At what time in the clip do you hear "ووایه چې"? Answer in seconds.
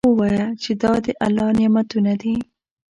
0.09-0.71